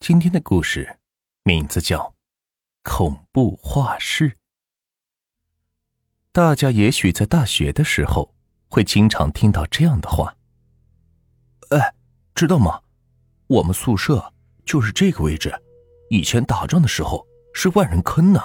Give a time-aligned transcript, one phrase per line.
[0.00, 1.00] 今天的故事
[1.42, 1.98] 名字叫
[2.82, 4.30] 《恐怖画室》。
[6.30, 8.32] 大家也许在大学的时候
[8.70, 10.36] 会经常听到这样的话
[11.70, 11.94] ：“哎，
[12.34, 12.80] 知道吗？
[13.48, 14.32] 我们宿舍
[14.64, 15.52] 就是这个位置，
[16.10, 18.40] 以前打仗的时候是万人坑呢。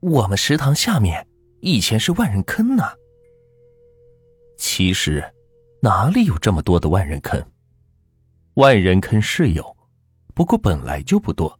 [0.00, 1.26] 我们食堂下面
[1.60, 2.84] 以前是万人坑呢。
[4.58, 5.34] 其实
[5.80, 7.50] 哪里有这么多的万人坑？
[8.54, 9.76] 万人坑是有。”
[10.34, 11.58] 不过本来就不多，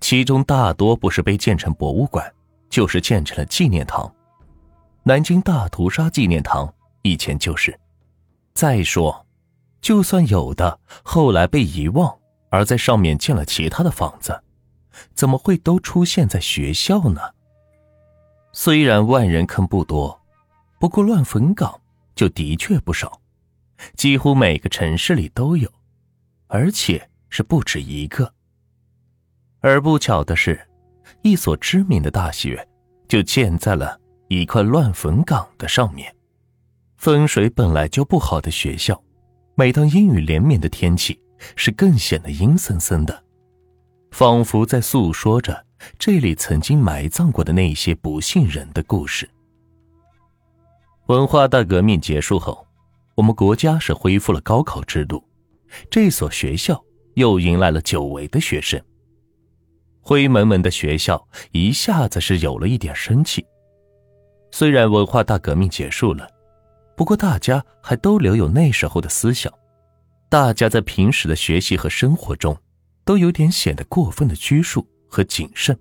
[0.00, 2.32] 其中大多不是被建成博物馆，
[2.70, 4.12] 就是建成了纪念堂。
[5.02, 6.72] 南京大屠杀纪念堂
[7.02, 7.78] 以前就是。
[8.54, 9.26] 再说，
[9.80, 12.16] 就算有的后来被遗忘，
[12.50, 14.40] 而在上面建了其他的房子，
[15.12, 17.20] 怎么会都出现在学校呢？
[18.52, 20.22] 虽然万人坑不多，
[20.78, 21.80] 不过乱坟岗
[22.14, 23.20] 就的确不少，
[23.96, 25.68] 几乎每个城市里都有，
[26.46, 27.10] 而且。
[27.36, 28.32] 是不止一个，
[29.58, 30.68] 而不巧的是，
[31.22, 32.64] 一所知名的大学
[33.08, 36.14] 就建在了一块乱坟岗的上面。
[36.96, 39.02] 风水本来就不好的学校，
[39.56, 41.20] 每当阴雨连绵的天气，
[41.56, 43.24] 是更显得阴森森的，
[44.12, 45.66] 仿佛在诉说着
[45.98, 49.28] 这里曾经埋葬过的那些不幸人的故事。
[51.06, 52.64] 文化大革命结束后，
[53.16, 55.28] 我们国家是恢复了高考制度，
[55.90, 56.80] 这所学校。
[57.14, 58.80] 又迎来了久违的学生。
[60.00, 63.44] 灰蒙蒙的学校一下子是有了一点生气。
[64.50, 66.28] 虽然文化大革命结束了，
[66.96, 69.52] 不过大家还都留有那时候的思想。
[70.28, 72.56] 大家在平时的学习和生活中，
[73.04, 75.78] 都有点显得过分的拘束和谨慎。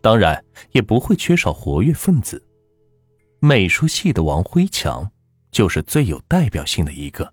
[0.00, 2.42] 当然，也不会缺少活跃分子。
[3.40, 5.10] 美术系的王辉强
[5.50, 7.32] 就是最有代表性的一个。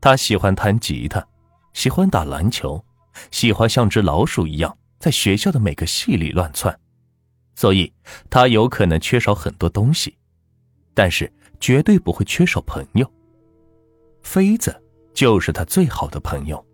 [0.00, 1.26] 他喜欢弹吉他。
[1.74, 2.82] 喜欢打篮球，
[3.30, 6.74] 喜欢像只老鼠一样在学校的每个系里乱窜，
[7.54, 7.92] 所以
[8.30, 10.16] 他有可能缺少很多东西，
[10.94, 11.30] 但是
[11.60, 13.12] 绝对不会缺少朋友。
[14.22, 14.74] 飞子
[15.12, 16.64] 就是他最好的朋友，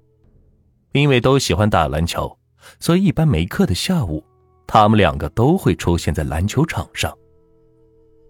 [0.93, 2.39] 因为都喜欢打篮球，
[2.79, 4.23] 所以一般没课的下午，
[4.67, 7.17] 他们两个都会出现在篮球场上。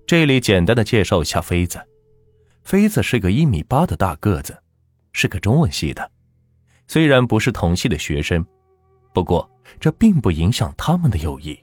[0.07, 1.79] 这里简单的介绍一下飞子，
[2.63, 4.57] 飞子是个一米八的大个子，
[5.13, 6.11] 是个中文系的。
[6.93, 8.45] 虽然不是同系的学生，
[9.15, 11.57] 不过这并不影响他们的友谊。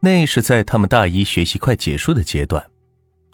[0.00, 2.66] 那是在他们大一学习快结束的阶段，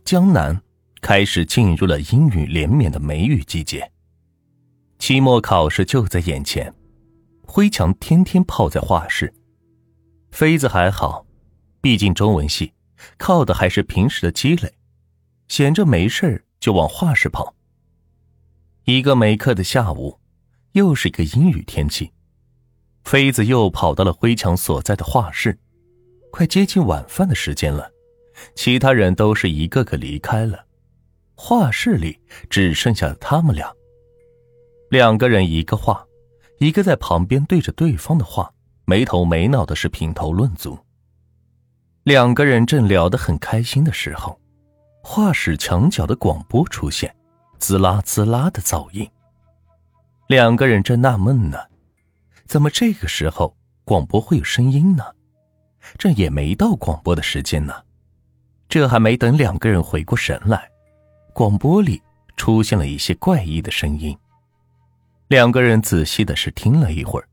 [0.04, 0.60] 江南
[1.00, 3.88] 开始进入了阴雨连绵的梅雨季节。
[4.98, 6.75] 期末考试就在眼前，
[7.46, 9.32] 辉强天天泡在画室，
[10.32, 11.25] 妃子还好，
[11.80, 12.72] 毕竟中文系，
[13.16, 14.75] 靠的还是平时的积累，
[15.46, 17.54] 闲着没事就往画室跑。
[18.86, 20.19] 一个没课的下午。
[20.73, 22.12] 又是一个阴雨天气，
[23.05, 25.59] 妃子又跑到了辉强所在的画室。
[26.31, 27.91] 快接近晚饭的时间了，
[28.55, 30.67] 其他人都是一个个离开了，
[31.34, 32.21] 画室里
[32.51, 33.73] 只剩下他们俩。
[34.91, 36.06] 两个人一个画，
[36.59, 38.53] 一个在旁边对着对方的画，
[38.85, 40.79] 没头没脑的是品头论足。
[42.05, 44.39] 两个人正聊得很开心的时候，
[45.03, 47.15] 画室墙角的广播出现，
[47.59, 49.11] 滋啦滋啦的噪音。
[50.28, 51.56] 两个人正纳闷呢，
[52.44, 55.03] 怎么这个时候广播会有声音呢？
[55.97, 57.75] 这也没到广播的时间呢。
[58.69, 60.69] 这还没等两个人回过神来，
[61.33, 62.03] 广播里
[62.37, 64.15] 出现了一些怪异的声音。
[65.28, 67.27] 两个人仔细的是听了一会儿，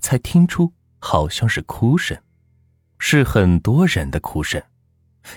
[0.00, 2.16] 才听出好像是哭声，
[3.00, 4.62] 是很多人的哭声，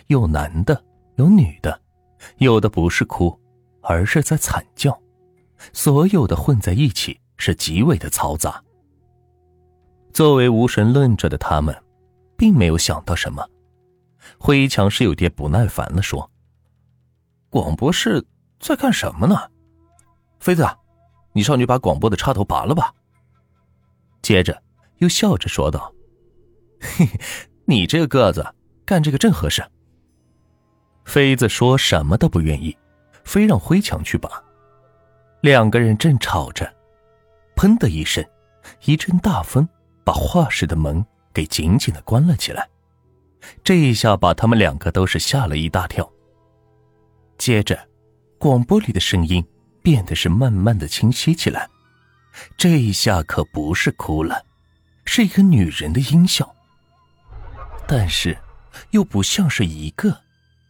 [0.05, 0.83] 有男的，
[1.15, 1.81] 有女的，
[2.37, 3.35] 有的不是哭，
[3.81, 4.95] 而是在惨叫。
[5.73, 8.63] 所有的混在一起，是极为的嘈杂。
[10.13, 11.75] 作为无神论者的他们，
[12.37, 13.47] 并没有想到什么。
[14.37, 16.29] 辉强是有点不耐烦了，说
[17.49, 18.23] ：“广播室
[18.59, 19.49] 在干什么呢？”
[20.39, 20.67] 飞子，
[21.33, 22.93] 你上去把广播的插头拔了吧。
[24.21, 24.61] 接着
[24.97, 25.93] 又笑着说道
[26.81, 27.19] ：“嘿嘿，
[27.65, 28.45] 你这个个子
[28.85, 29.63] 干这个正合适。”
[31.05, 32.77] 飞子说什么都不愿意，
[33.23, 34.29] 非让辉强去拔。
[35.41, 36.71] 两个人正吵着，
[37.55, 38.23] 砰的一声，
[38.85, 39.67] 一阵大风
[40.03, 41.03] 把画室的门
[41.33, 42.69] 给紧紧的关了起来。
[43.63, 46.07] 这一下把他们两个都是吓了一大跳。
[47.39, 47.87] 接着，
[48.37, 49.43] 广播里的声音
[49.81, 51.67] 变得是慢慢的清晰起来。
[52.55, 54.45] 这一下可不是哭了，
[55.05, 56.55] 是一个女人的音效，
[57.87, 58.37] 但是
[58.91, 60.21] 又不像是一个，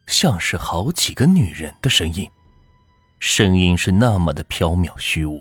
[0.07, 2.25] 像是好几个女人的声音。
[3.21, 5.39] 声音是那么的飘渺虚无，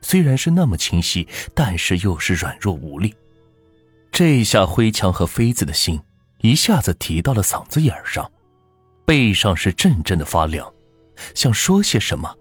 [0.00, 3.14] 虽然是那么清晰，但是又是软弱无力。
[4.10, 6.00] 这下辉强和妃子的心
[6.38, 8.28] 一下子提到了嗓子眼上，
[9.04, 10.68] 背上是阵阵的发凉，
[11.36, 12.36] 想说些什么，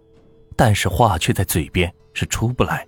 [0.56, 2.84] 但是话却在嘴边是出不来。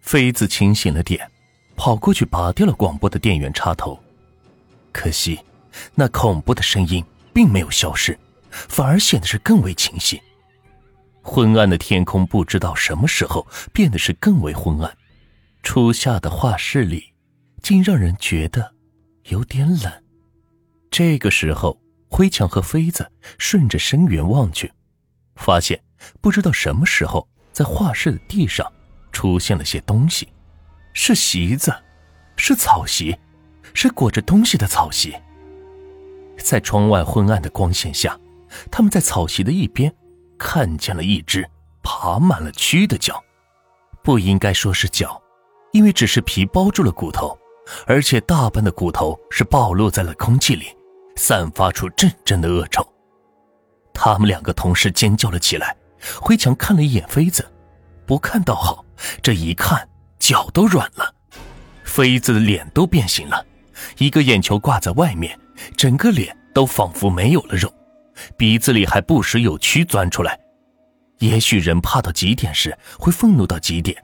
[0.00, 1.28] 妃子清醒了点，
[1.74, 3.98] 跑过去拔掉了广播的电源插头，
[4.92, 5.40] 可惜，
[5.96, 7.04] 那恐怖的声音
[7.34, 8.16] 并没有消失，
[8.50, 10.20] 反而显得是更为清晰。
[11.22, 14.96] 昏暗的天空不知道什么时候变得是更为昏暗，
[15.62, 17.12] 初夏的画室里，
[17.62, 18.74] 竟让人觉得
[19.24, 19.92] 有点冷。
[20.90, 24.72] 这个时候，灰强和妃子顺着声源望去，
[25.36, 25.80] 发现
[26.20, 28.66] 不知道什么时候在画室的地上
[29.12, 30.26] 出现了些东西，
[30.94, 31.72] 是席子，
[32.36, 33.16] 是草席，
[33.74, 35.14] 是裹着东西的草席。
[36.38, 38.18] 在窗外昏暗的光线下，
[38.70, 39.94] 他们在草席的一边。
[40.42, 41.46] 看见了一只
[41.82, 43.22] 爬满了蛆的脚，
[44.02, 45.20] 不应该说是脚，
[45.72, 47.38] 因为只是皮包住了骨头，
[47.86, 50.74] 而且大半的骨头是暴露在了空气里，
[51.16, 52.82] 散发出阵阵的恶臭。
[53.92, 55.76] 他们两个同时尖叫了起来。
[56.18, 57.46] 辉强看了一眼妃子，
[58.06, 58.82] 不看倒好，
[59.22, 59.86] 这一看
[60.18, 61.14] 脚都软了，
[61.84, 63.44] 妃子的脸都变形了，
[63.98, 65.38] 一个眼球挂在外面，
[65.76, 67.70] 整个脸都仿佛没有了肉。
[68.36, 70.38] 鼻子里还不时有蛆钻出来，
[71.18, 74.02] 也许人怕到极点时会愤怒到极点。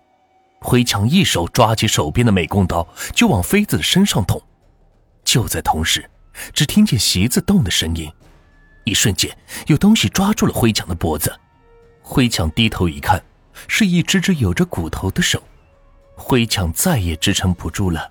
[0.60, 4.40] 辉强一手抓起手边的美工刀，就往妃子的身上捅。
[5.24, 6.08] 就在同时，
[6.52, 8.10] 只听见席子动的声音，
[8.84, 9.36] 一瞬间
[9.66, 11.32] 有东西抓住了辉强的脖子。
[12.00, 13.22] 辉强低头一看，
[13.69, 15.42] 是一只只有着骨头的手。
[16.14, 18.10] 辉强再也支撑不住了，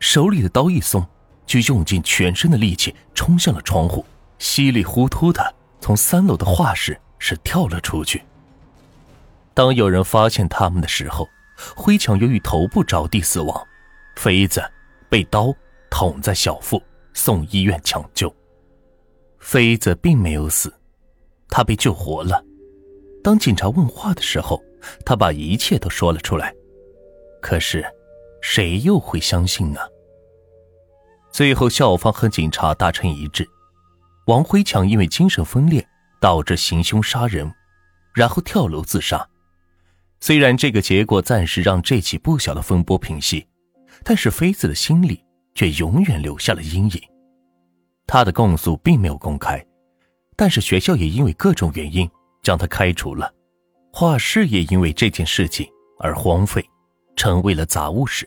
[0.00, 1.06] 手里的刀一松，
[1.46, 4.04] 就用尽全身的力气冲向了窗户。
[4.44, 8.22] 稀里糊涂的从三楼的画室是跳了出去。
[9.54, 11.26] 当有人发现他们的时候，
[11.74, 13.66] 灰强由于头部着地死亡，
[14.16, 14.62] 妃子
[15.08, 15.50] 被刀
[15.90, 16.80] 捅在小腹，
[17.14, 18.32] 送医院抢救。
[19.38, 20.70] 妃子并没有死，
[21.48, 22.44] 她被救活了。
[23.24, 24.62] 当警察问话的时候，
[25.06, 26.54] 她把一切都说了出来。
[27.40, 27.82] 可是，
[28.42, 29.80] 谁又会相信呢？
[31.32, 33.48] 最后，校方和警察达成一致。
[34.26, 35.86] 王辉强因为精神分裂
[36.20, 37.52] 导致行凶杀人，
[38.14, 39.26] 然后跳楼自杀。
[40.20, 43.46] 虽然这个结果暂时让这起不小的风波平息，
[44.02, 45.22] 但是妃子的心里
[45.54, 47.02] 却永远留下了阴影。
[48.06, 49.62] 他的供述并没有公开，
[50.36, 52.10] 但是学校也因为各种原因
[52.42, 53.30] 将他开除了，
[53.92, 55.68] 画室也因为这件事情
[55.98, 56.64] 而荒废，
[57.16, 58.26] 成为了杂物室。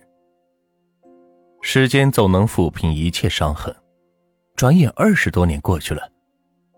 [1.63, 3.75] 时间总能抚平一切伤痕。
[4.57, 6.01] 转眼二十多年过去了，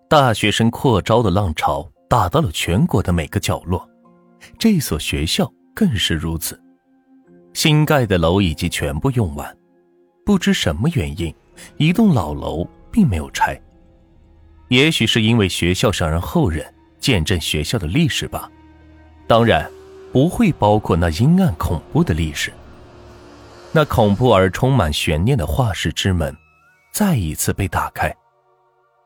[0.09, 3.89] 大学生扩招的浪潮打到了全国的每个角落，
[4.57, 6.61] 这所学校更是如此。
[7.53, 9.57] 新盖的楼已经全部用完，
[10.25, 11.33] 不知什么原因，
[11.77, 13.57] 一栋老楼并没有拆。
[14.67, 18.51] 也许是因为学校想让后人见证学校的历史吧，
[19.25, 19.71] 当然
[20.11, 22.51] 不会包括那阴暗恐怖的历史，
[23.71, 26.35] 那恐怖而充满悬念的画室之门。
[26.91, 28.13] 再一次被打开，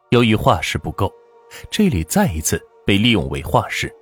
[0.10, 1.12] 由于画室不够，
[1.70, 3.94] 这里再一次被利用为画室。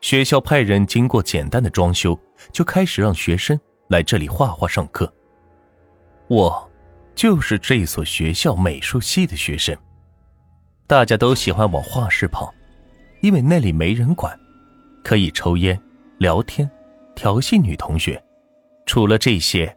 [0.00, 2.18] 学校派人经过简单的装修，
[2.52, 3.58] 就开始让学生
[3.88, 5.12] 来这里画画上课。
[6.28, 6.70] 我
[7.14, 9.76] 就是这所学校美术系的学生。
[10.86, 12.52] 大家都喜欢往画室跑，
[13.20, 14.38] 因为那里没人管，
[15.02, 15.80] 可以抽烟、
[16.18, 16.68] 聊天、
[17.14, 18.22] 调戏女同学。
[18.84, 19.76] 除了这些，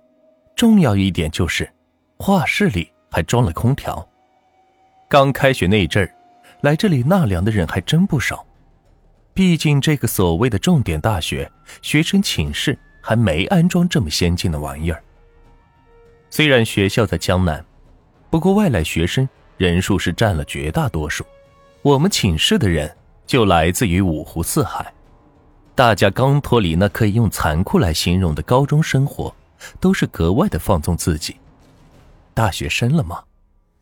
[0.55, 1.71] 重要一点就是
[2.17, 2.91] 画室里。
[3.11, 4.07] 还装了空调。
[5.07, 6.15] 刚开学那阵儿，
[6.61, 8.45] 来这里纳凉的人还真不少。
[9.33, 11.49] 毕竟这个所谓的重点大学，
[11.81, 15.01] 学生寝室还没安装这么先进的玩意儿。
[16.29, 17.65] 虽然学校在江南，
[18.29, 21.25] 不过外来学生人数是占了绝大多数。
[21.81, 22.93] 我们寝室的人
[23.25, 24.93] 就来自于五湖四海，
[25.73, 29.33] 大家刚脱离那可以用残酷来形容的高中生活，
[29.79, 31.38] 都是格外的放纵自己。
[32.39, 33.21] 大学生了吗？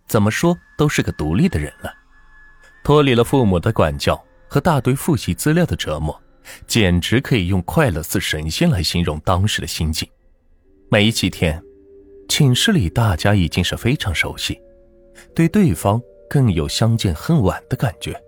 [0.08, 1.94] 怎么说都是个独立的人了，
[2.84, 6.20] 脱离了父母的管教和大堆复习资料的折磨，
[6.66, 10.10] 简直可以用快乐似神仙来形容当时的心境。
[10.90, 11.64] 没几天，
[12.28, 14.60] 寝室里大家已经是非常熟悉，
[15.36, 18.20] 对对方更有相见恨晚的感觉。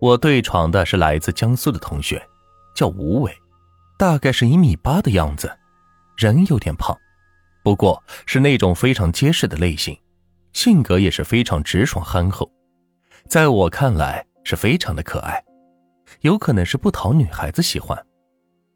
[0.00, 2.26] 我对床的是来自江苏的同学，
[2.74, 3.36] 叫吴伟，
[3.98, 5.54] 大概是一米八的样子，
[6.16, 6.96] 人有点胖。
[7.64, 9.98] 不过是那种非常结实的类型，
[10.52, 12.48] 性格也是非常直爽憨厚，
[13.26, 15.42] 在我看来是非常的可爱，
[16.20, 17.98] 有可能是不讨女孩子喜欢。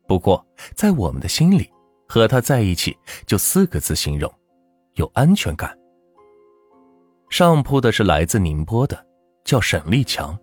[0.07, 0.43] 不过
[0.75, 1.71] 在我们的心里，
[2.09, 4.33] 和他在一起就四个字形容：
[4.95, 5.77] 有安全感。
[7.29, 9.07] 上铺的是来自宁波的，
[9.45, 10.35] 叫沈立强，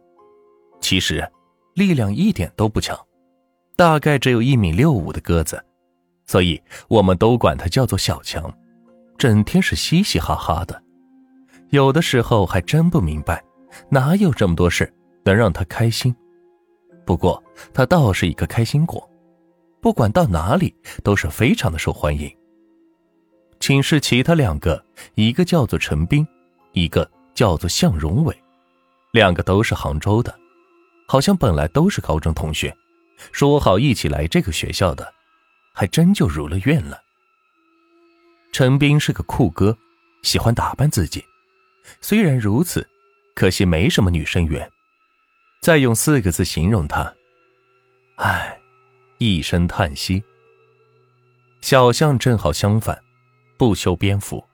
[0.79, 1.27] 其实
[1.73, 2.95] 力量一点都不强，
[3.75, 5.64] 大概只有一米六五的个子，
[6.25, 8.53] 所以我们都管他叫做小强，
[9.17, 10.81] 整天是嘻嘻哈哈的，
[11.69, 13.43] 有的时候还真不明白，
[13.89, 14.91] 哪有这么多事
[15.23, 16.15] 能让他开心。
[17.05, 19.09] 不过他倒是一个开心果，
[19.81, 22.29] 不管到哪里都是非常的受欢迎。
[23.59, 24.83] 寝室其他两个，
[25.15, 26.27] 一个叫做陈斌。
[26.77, 28.35] 一个叫做向荣伟，
[29.13, 30.37] 两个都是杭州的，
[31.07, 32.75] 好像本来都是高中同学，
[33.31, 35.09] 说好一起来这个学校的，
[35.75, 37.03] 还真就如了愿了。
[38.53, 39.77] 陈斌是个酷哥，
[40.23, 41.23] 喜欢打扮自己，
[41.99, 42.87] 虽然如此，
[43.35, 44.71] 可惜没什么女生缘。
[45.61, 47.13] 再用四个字形容他，
[48.15, 48.57] 唉，
[49.17, 50.23] 一声叹息。
[51.59, 53.03] 小象正好相反，
[53.57, 54.45] 不修边幅，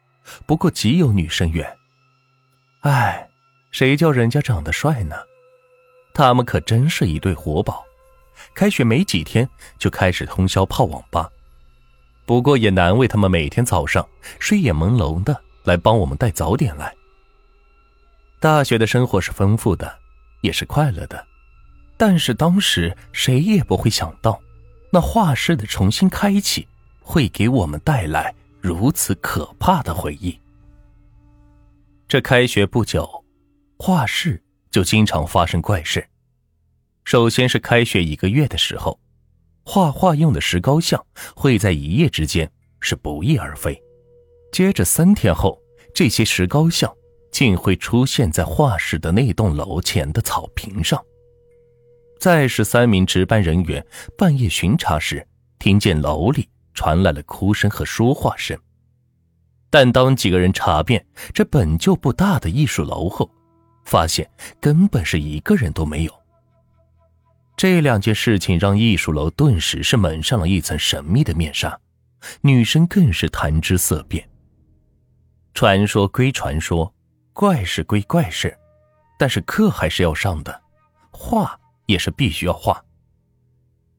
[0.47, 1.77] 不过极有女生缘。
[2.79, 3.29] 哎，
[3.71, 5.15] 谁叫人家长得帅呢？
[6.13, 7.85] 他们可真是一对活宝，
[8.53, 11.29] 开学没几天就开始通宵泡网吧。
[12.25, 14.07] 不过也难为他们每天早上
[14.39, 16.93] 睡眼朦胧的来帮我们带早点来。
[18.39, 19.99] 大学的生活是丰富的，
[20.41, 21.25] 也是快乐的，
[21.97, 24.39] 但是当时谁也不会想到，
[24.91, 26.67] 那画室的重新开启
[27.01, 30.39] 会给我们带来如此可怕的回忆。
[32.07, 33.23] 这开学不久，
[33.77, 36.07] 画室就经常发生怪事。
[37.03, 38.99] 首先是开学一个月的时候，
[39.63, 41.03] 画画用的石膏像
[41.35, 43.81] 会在一夜之间是不翼而飞。
[44.51, 45.61] 接着三天后，
[45.93, 46.93] 这些石膏像
[47.31, 51.01] 竟会出现在画室的那栋楼前的草坪上。
[52.19, 53.85] 再是三名值班人员
[54.17, 55.25] 半夜巡查时，
[55.57, 58.57] 听见楼里传来了哭声和说话声。
[59.69, 63.29] 但当几个人查遍这本就不大的艺术楼后，
[63.85, 64.29] 发现
[64.59, 66.20] 根本是一个人都没有。
[67.61, 71.79] 这两件事情让艺术楼顿时是蒙上了一层神秘的面纱，
[72.41, 74.27] 女生更是谈之色变。
[75.53, 76.91] 传说归传说，
[77.33, 78.57] 怪事归怪事，
[79.19, 80.59] 但是课还是要上的，
[81.11, 82.83] 画也是必须要画。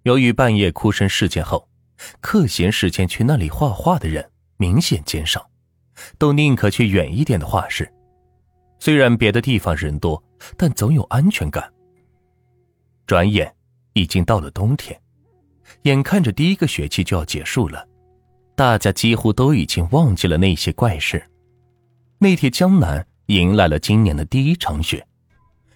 [0.02, 1.68] 由于半夜哭声事件后，
[2.20, 5.48] 课闲时间去那里画画的人明显减少。
[6.18, 7.88] 都宁可去远一点的画室，
[8.80, 10.20] 虽然别的地方人多，
[10.56, 11.72] 但总有安全感。
[13.06, 13.52] 转眼
[13.94, 14.98] 已经到了冬天，
[15.82, 17.86] 眼看着第一个学期就要结束了，
[18.54, 21.22] 大家几乎都已经忘记了那些怪事。
[22.18, 25.04] 那天江南迎来了今年的第一场雪，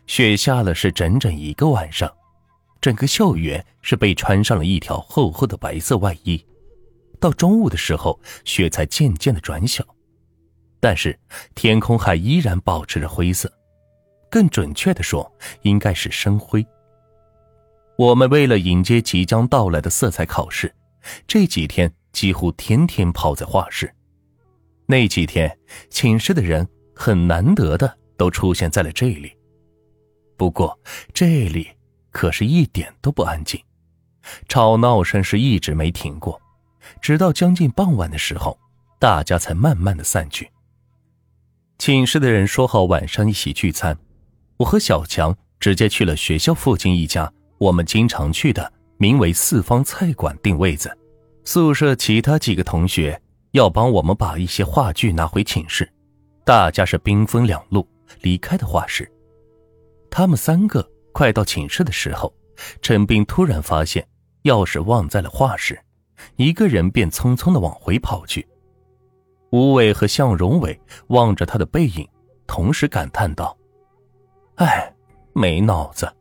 [0.07, 2.11] 雪下了是整整一个晚上，
[2.81, 6.43] 整个校园是被穿上了一条厚厚的白色外衣。
[7.19, 9.85] 到中午的时候，雪才渐渐的转小。
[10.79, 11.19] 但是
[11.55, 13.51] 天空还依然保持着灰色，
[14.31, 15.31] 更准确的说，
[15.63, 16.65] 应该是深灰。
[17.99, 20.75] 我们为了迎接即将到来的色彩考试，
[21.27, 23.93] 这几天几乎天天泡在画室。
[24.87, 29.33] 那几天，寝室的人很难得的都出现在了这里。
[30.37, 30.79] 不过
[31.15, 31.69] 这里
[32.11, 33.59] 可是一点都不安静，
[34.47, 36.41] 吵闹声是一直没停过，
[37.01, 38.59] 直到将近傍晚的时候，
[38.99, 40.51] 大家才慢慢的散去。
[41.79, 43.99] 寝室的人说好晚上一起聚餐，
[44.59, 50.91] 我和小强直接去了学校附近一家我们经常去的名为“四方菜馆”订位子。
[51.45, 53.21] 宿舍其他几个同学
[53.53, 55.89] 要帮我们把一些话剧拿回寝室，
[56.45, 57.87] 大家是兵分两路
[58.21, 59.11] 离开的画室。
[60.11, 62.35] 他们三个快到寝室的时候，
[62.83, 64.07] 陈斌突然发现
[64.43, 65.79] 钥匙忘在了画室，
[66.35, 68.47] 一个人便匆匆的往回跑去。
[69.51, 72.07] 吴伟和向荣伟望着他的背影，
[72.47, 73.57] 同时感叹道
[74.57, 74.93] ：“哎，
[75.33, 76.13] 没脑子。”